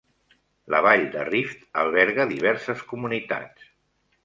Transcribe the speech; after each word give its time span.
La 0.75 0.79
vall 0.85 1.05
de 1.17 1.25
Rift 1.27 1.61
alberga 1.83 2.27
diverses 2.33 2.83
comunitats. 2.95 3.71